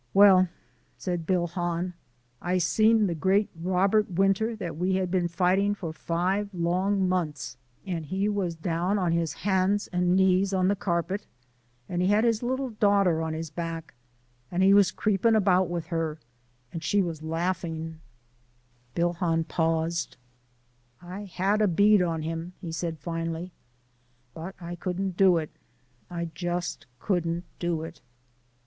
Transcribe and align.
"Well," 0.15 0.47
said 0.97 1.27
Bill 1.27 1.45
Hahn, 1.45 1.93
"I 2.41 2.57
seen 2.57 3.05
the 3.05 3.13
great 3.13 3.49
Robert 3.55 4.09
Winter 4.09 4.55
that 4.55 4.75
we 4.75 4.95
had 4.95 5.11
been 5.11 5.27
fighting 5.27 5.75
for 5.75 5.93
five 5.93 6.49
long 6.55 7.07
months 7.07 7.55
and 7.85 8.03
he 8.07 8.27
was 8.27 8.55
down 8.55 8.97
on 8.97 9.11
his 9.11 9.33
hands 9.33 9.85
and 9.93 10.15
knees 10.15 10.55
on 10.55 10.69
the 10.69 10.75
carpet 10.75 11.27
he 11.87 12.07
had 12.07 12.23
his 12.23 12.41
little 12.41 12.71
daughter 12.71 13.21
on 13.21 13.33
his 13.35 13.51
back 13.51 13.93
and 14.49 14.63
he 14.63 14.73
was 14.73 14.89
creepin' 14.89 15.35
about 15.35 15.69
with 15.69 15.85
her 15.85 16.17
an' 16.73 16.79
she 16.79 17.03
was 17.03 17.21
laughin'." 17.21 17.99
Bill 18.95 19.13
Hahn 19.13 19.43
paused. 19.43 20.17
"I 20.99 21.25
had 21.25 21.61
a 21.61 21.67
bead 21.67 22.01
on 22.01 22.23
him," 22.23 22.53
he 22.59 22.71
said, 22.71 22.97
"but 23.05 24.55
I 24.59 24.75
couldn't 24.77 25.15
do 25.15 25.37
it 25.37 25.51
I 26.09 26.25
just 26.33 26.87
couldn't 26.97 27.43
do 27.59 27.83
it." 27.83 28.01